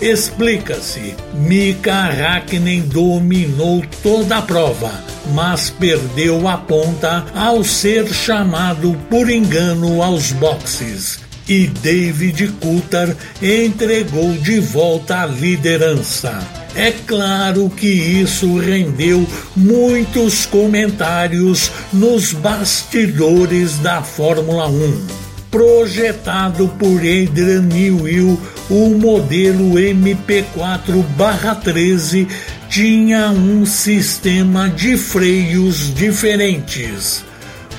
Explica-se, 0.00 1.14
Mika 1.34 2.04
Hakkinen 2.04 2.82
dominou 2.82 3.82
toda 4.02 4.38
a 4.38 4.42
prova, 4.42 4.92
mas 5.32 5.70
perdeu 5.70 6.46
a 6.46 6.56
ponta 6.56 7.24
ao 7.34 7.64
ser 7.64 8.06
chamado 8.12 8.96
por 9.08 9.30
engano 9.30 10.02
aos 10.02 10.32
boxes 10.32 11.24
e 11.48 11.66
David 11.66 12.48
Coulthard 12.60 13.16
entregou 13.42 14.32
de 14.32 14.60
volta 14.60 15.22
a 15.22 15.26
liderança. 15.26 16.63
É 16.76 16.90
claro 17.06 17.70
que 17.70 17.86
isso 17.86 18.58
rendeu 18.58 19.24
muitos 19.54 20.44
comentários 20.44 21.70
nos 21.92 22.32
bastidores 22.32 23.78
da 23.78 24.02
Fórmula 24.02 24.66
1. 24.68 25.06
Projetado 25.50 26.66
por 26.78 26.98
Adrian 26.98 27.62
Newey, 27.62 28.36
o 28.68 28.88
modelo 28.98 29.74
MP4-13 29.74 32.28
tinha 32.68 33.30
um 33.30 33.64
sistema 33.64 34.68
de 34.68 34.96
freios 34.96 35.94
diferentes 35.94 37.22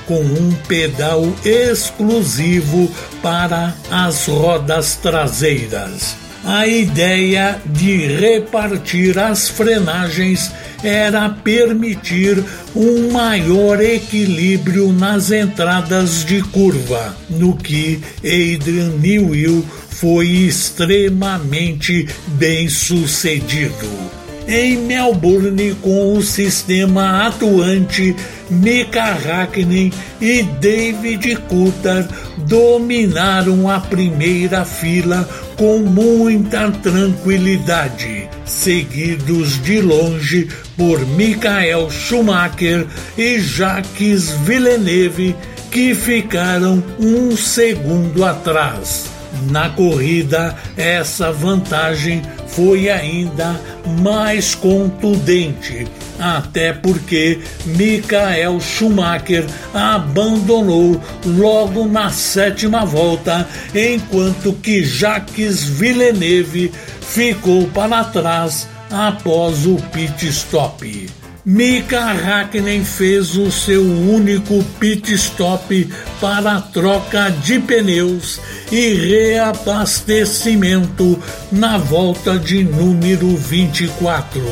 com 0.06 0.20
um 0.20 0.52
pedal 0.68 1.22
exclusivo 1.44 2.90
para 3.20 3.74
as 3.90 4.26
rodas 4.26 4.94
traseiras. 4.94 6.25
A 6.48 6.64
ideia 6.64 7.60
de 7.66 8.06
repartir 8.06 9.18
as 9.18 9.48
frenagens 9.48 10.52
era 10.80 11.28
permitir 11.28 12.40
um 12.72 13.10
maior 13.10 13.80
equilíbrio 13.80 14.92
nas 14.92 15.32
entradas 15.32 16.24
de 16.24 16.40
curva, 16.42 17.16
no 17.28 17.56
que 17.56 18.00
Adrian 18.18 18.90
Newey 19.02 19.64
foi 19.88 20.28
extremamente 20.28 22.06
bem 22.28 22.68
sucedido. 22.68 23.90
Em 24.46 24.76
Melbourne 24.76 25.74
com 25.82 26.16
o 26.16 26.22
sistema 26.22 27.26
atuante 27.26 28.14
Mika 28.48 29.02
Hakkinen 29.02 29.92
e 30.20 30.44
David 30.44 31.34
Coulthard 31.48 32.08
dominaram 32.46 33.68
a 33.68 33.80
primeira 33.80 34.64
fila 34.64 35.28
com 35.56 35.78
muita 35.78 36.70
tranquilidade, 36.70 38.28
seguidos 38.44 39.60
de 39.62 39.80
longe 39.80 40.48
por 40.76 41.00
Michael 41.06 41.90
Schumacher 41.90 42.86
e 43.16 43.40
Jacques 43.40 44.30
Villeneuve, 44.44 45.34
que 45.70 45.94
ficaram 45.94 46.82
um 46.98 47.36
segundo 47.36 48.24
atrás. 48.24 49.06
Na 49.50 49.70
corrida, 49.70 50.56
essa 50.76 51.32
vantagem 51.32 52.22
foi 52.48 52.88
ainda 52.90 53.60
mais 54.00 54.54
contundente, 54.54 55.86
até 56.18 56.72
porque 56.72 57.40
Michael 57.64 58.60
Schumacher 58.60 59.46
abandonou 59.74 61.00
logo 61.24 61.86
na 61.86 62.10
sétima 62.10 62.84
volta, 62.84 63.48
enquanto 63.74 64.52
que 64.54 64.84
Jacques 64.84 65.64
Villeneuve 65.64 66.72
ficou 67.00 67.66
para 67.68 68.04
trás 68.04 68.68
após 68.90 69.66
o 69.66 69.76
pit 69.92 70.28
stop. 70.28 71.08
Mika 71.48 72.10
Hakkinen 72.10 72.84
fez 72.84 73.36
o 73.36 73.52
seu 73.52 73.80
único 73.80 74.64
pit 74.80 75.12
stop 75.14 75.88
para 76.20 76.60
troca 76.60 77.30
de 77.30 77.60
pneus 77.60 78.40
e 78.70 78.94
reabastecimento 78.94 81.18
na 81.52 81.76
volta 81.78 82.38
de 82.38 82.62
número 82.64 83.34
24, 83.36 84.42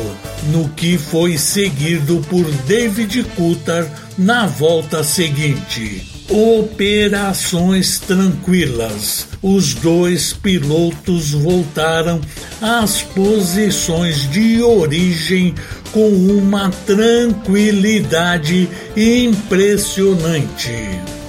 no 0.51 0.69
que 0.69 0.97
foi 0.97 1.37
seguido 1.37 2.25
por 2.29 2.49
David 2.65 3.23
Coulthard 3.35 3.91
na 4.17 4.47
volta 4.47 5.03
seguinte. 5.03 6.15
Operações 6.29 7.99
tranquilas. 7.99 9.27
Os 9.43 9.73
dois 9.75 10.31
pilotos 10.33 11.31
voltaram 11.31 12.19
às 12.59 13.03
posições 13.03 14.27
de 14.31 14.59
origem 14.61 15.53
com 15.91 16.09
uma 16.09 16.71
tranquilidade 16.85 18.67
impressionante. 18.97 20.73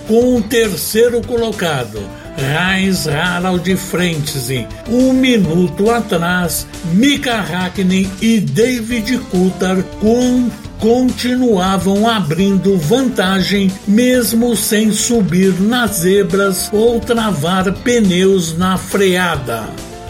Com 0.09 0.37
o 0.37 0.43
terceiro 0.43 1.21
colocado, 1.21 2.01
Heinz 2.39 3.07
Harald 3.07 3.77
Frentzen, 3.77 4.67
um 4.89 5.13
minuto 5.13 5.91
atrás, 5.91 6.67
Mika 6.93 7.41
Hakkinen 7.41 8.11
e 8.21 8.41
David 8.41 9.19
Coulthard 9.31 9.85
com 10.01 10.51
continuavam 10.79 12.07
abrindo 12.07 12.77
vantagem 12.77 13.71
mesmo 13.89 14.55
sem 14.57 14.93
subir 14.93 15.59
nas 15.61 15.97
zebras 15.97 16.69
ou 16.73 17.01
travar 17.01 17.73
pneus 17.73 18.57
na 18.57 18.77
freada. 18.77 19.65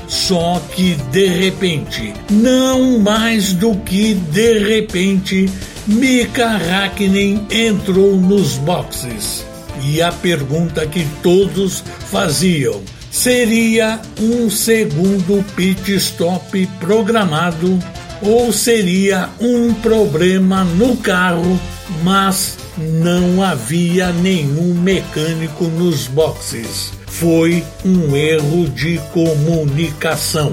Só 0.08 0.62
que 0.74 0.94
de 1.10 1.26
repente, 1.26 2.14
não 2.30 2.98
mais 2.98 3.52
do 3.52 3.74
que 3.76 4.14
de 4.14 4.58
repente, 4.58 5.50
Mika 5.86 6.56
Hakkinen 6.56 7.46
entrou 7.50 8.16
nos 8.16 8.56
boxes. 8.56 9.44
E 9.82 10.00
a 10.02 10.10
pergunta 10.12 10.86
que 10.86 11.06
todos 11.22 11.82
faziam: 12.10 12.82
seria 13.10 14.00
um 14.20 14.50
segundo 14.50 15.44
pit 15.54 15.94
stop 15.94 16.66
programado 16.80 17.78
ou 18.22 18.52
seria 18.52 19.28
um 19.40 19.74
problema 19.74 20.64
no 20.64 20.96
carro, 20.96 21.60
mas 22.02 22.56
não 22.78 23.42
havia 23.42 24.12
nenhum 24.12 24.74
mecânico 24.74 25.64
nos 25.64 26.06
boxes. 26.06 26.92
Foi 27.06 27.64
um 27.84 28.14
erro 28.14 28.68
de 28.68 28.98
comunicação. 29.12 30.52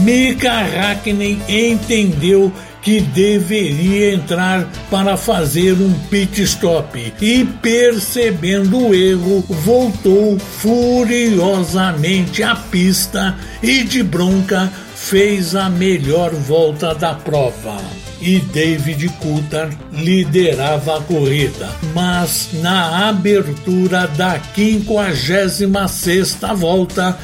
Mika 0.00 0.52
Hakkinen 0.52 1.40
entendeu 1.48 2.52
que 2.82 3.00
deveria 3.00 4.14
entrar 4.14 4.68
para 4.90 5.16
fazer 5.16 5.72
um 5.74 5.92
pit 6.10 6.42
stop 6.42 7.14
e, 7.20 7.44
percebendo 7.62 8.88
o 8.88 8.94
erro, 8.94 9.44
voltou 9.48 10.36
furiosamente 10.38 12.42
à 12.42 12.56
pista 12.56 13.36
e, 13.62 13.84
de 13.84 14.02
bronca, 14.02 14.70
fez 14.94 15.54
a 15.54 15.70
melhor 15.70 16.32
volta 16.32 16.94
da 16.94 17.14
prova. 17.14 17.80
E 18.20 18.38
David 18.38 19.08
Coulthard 19.20 19.76
liderava 19.92 20.98
a 20.98 21.00
corrida, 21.00 21.68
mas 21.92 22.50
na 22.54 23.08
abertura 23.08 24.06
da 24.06 24.40
56 24.54 26.38
volta, 26.56 27.18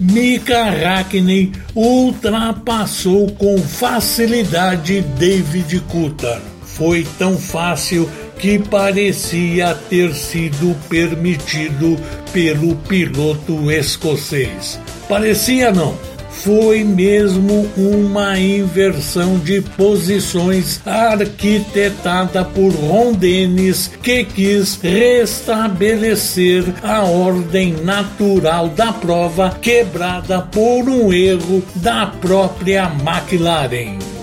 Mika 0.00 0.64
Hakkinen 0.64 1.52
ultrapassou 1.74 3.30
com 3.32 3.58
facilidade 3.58 5.00
David 5.18 5.80
Coulthard. 5.88 6.42
Foi 6.64 7.06
tão 7.18 7.38
fácil 7.38 8.08
que 8.38 8.58
parecia 8.58 9.74
ter 9.88 10.12
sido 10.14 10.76
permitido 10.88 11.96
pelo 12.32 12.74
piloto 12.76 13.70
escocês. 13.70 14.80
Parecia 15.08 15.70
não 15.70 15.96
foi 16.42 16.84
mesmo 16.84 17.68
uma 17.76 18.38
inversão 18.38 19.38
de 19.38 19.60
posições 19.60 20.80
arquitetada 20.84 22.44
por 22.44 22.72
Ron 22.72 23.12
Dennis, 23.12 23.90
que 24.02 24.24
quis 24.24 24.78
restabelecer 24.82 26.64
a 26.82 27.02
ordem 27.02 27.74
natural 27.82 28.68
da 28.68 28.92
prova 28.92 29.50
quebrada 29.60 30.42
por 30.42 30.88
um 30.88 31.12
erro 31.12 31.62
da 31.76 32.06
própria 32.06 32.84
McLaren. 32.84 34.13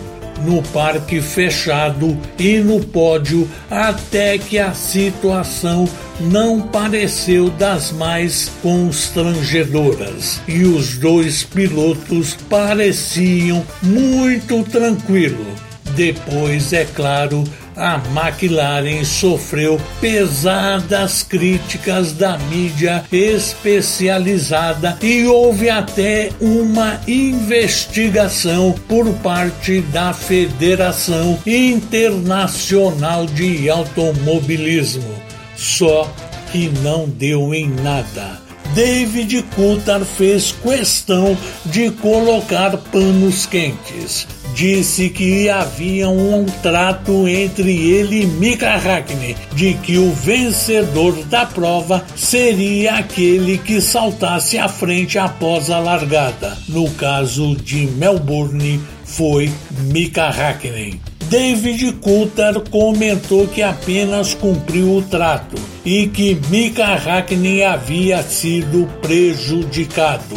No 0.45 0.61
parque 0.61 1.21
fechado 1.21 2.17
e 2.37 2.57
no 2.59 2.79
pódio 2.79 3.49
até 3.69 4.37
que 4.37 4.59
a 4.59 4.73
situação 4.73 5.87
não 6.19 6.61
pareceu 6.61 7.49
das 7.49 7.91
mais 7.91 8.51
constrangedoras 8.61 10.39
e 10.47 10.63
os 10.63 10.97
dois 10.97 11.43
pilotos 11.43 12.37
pareciam 12.49 13.65
muito 13.81 14.63
tranquilos. 14.63 15.47
Depois, 15.95 16.71
é 16.71 16.85
claro, 16.85 17.43
a 17.75 18.01
McLaren 18.13 19.03
sofreu 19.03 19.79
pesadas 19.99 21.23
críticas 21.23 22.13
da 22.13 22.37
mídia 22.37 23.03
especializada 23.11 24.97
e 25.01 25.25
houve 25.25 25.69
até 25.69 26.29
uma 26.39 26.99
investigação 27.07 28.73
por 28.87 29.11
parte 29.15 29.81
da 29.81 30.13
Federação 30.13 31.39
Internacional 31.45 33.25
de 33.25 33.69
Automobilismo. 33.69 35.15
Só 35.55 36.11
que 36.51 36.69
não 36.83 37.07
deu 37.07 37.53
em 37.53 37.69
nada. 37.69 38.50
David 38.73 39.43
Coulthard 39.55 40.05
fez 40.05 40.51
questão 40.51 41.37
de 41.65 41.91
colocar 41.91 42.77
panos 42.77 43.45
quentes 43.45 44.27
disse 44.53 45.09
que 45.09 45.49
havia 45.49 46.09
um 46.09 46.45
trato 46.61 47.27
entre 47.27 47.71
ele 47.71 48.23
e 48.23 48.25
Mika 48.25 48.75
Hakkinen, 48.75 49.35
de 49.53 49.73
que 49.75 49.97
o 49.97 50.11
vencedor 50.11 51.13
da 51.25 51.45
prova 51.45 52.03
seria 52.15 52.95
aquele 52.95 53.57
que 53.57 53.81
saltasse 53.81 54.57
à 54.57 54.67
frente 54.67 55.17
após 55.17 55.69
a 55.69 55.79
largada. 55.79 56.57
No 56.67 56.89
caso 56.91 57.55
de 57.55 57.87
Melbourne, 57.87 58.79
foi 59.05 59.51
Mika 59.85 60.27
Hakkinen. 60.27 60.99
David 61.29 61.93
Coulter 62.01 62.59
comentou 62.69 63.47
que 63.47 63.61
apenas 63.61 64.33
cumpriu 64.33 64.97
o 64.97 65.01
trato 65.01 65.70
e 65.85 66.07
que 66.07 66.35
Mika 66.49 66.95
Hakkinen 66.95 67.63
havia 67.63 68.23
sido 68.23 68.87
prejudicado. 69.01 70.35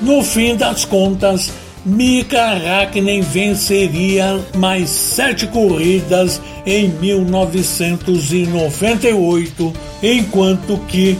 No 0.00 0.22
fim 0.22 0.56
das 0.56 0.84
contas, 0.84 1.52
Mika 1.84 2.52
Hakkinen 2.52 3.22
venceria 3.22 4.40
mais 4.56 4.90
sete 4.90 5.46
corridas 5.46 6.42
em 6.66 6.88
1998, 6.88 9.72
enquanto 10.02 10.76
que 10.86 11.16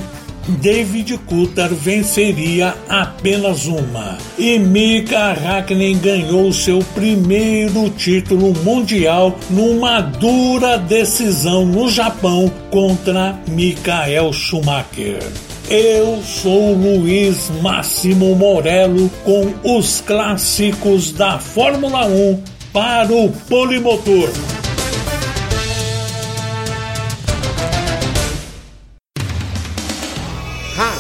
David 0.48 1.18
Coulthard 1.26 1.74
venceria 1.74 2.74
apenas 2.88 3.66
uma. 3.66 4.16
E 4.38 4.58
Mika 4.58 5.32
Hakkinen 5.32 5.98
ganhou 5.98 6.52
seu 6.52 6.78
primeiro 6.94 7.90
título 7.90 8.54
mundial 8.64 9.38
numa 9.50 10.00
dura 10.00 10.78
decisão 10.78 11.66
no 11.66 11.88
Japão 11.90 12.50
contra 12.70 13.38
Michael 13.48 14.32
Schumacher. 14.32 15.22
Eu 15.70 16.22
sou 16.22 16.72
Luiz 16.72 17.50
Máximo 17.60 18.34
Morello 18.34 19.10
com 19.22 19.52
os 19.76 20.00
clássicos 20.00 21.12
da 21.12 21.38
Fórmula 21.38 22.06
1 22.06 22.42
para 22.72 23.12
o 23.12 23.30
Polimotor. 23.48 24.30